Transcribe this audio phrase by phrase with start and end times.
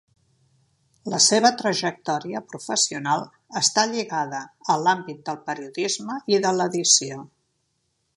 [1.13, 3.25] La seva trajectòria professional
[3.61, 4.39] està lligada
[4.77, 7.21] a l'àmbit del periodisme i de l'edició.